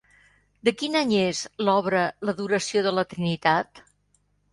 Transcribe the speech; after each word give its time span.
De 0.67 0.71
quin 0.77 0.95
any 1.01 1.11
és 1.23 1.41
l'obra 1.67 2.05
l'Adoració 2.29 2.83
de 2.87 2.95
la 3.01 3.05
Trinitat? 3.13 3.83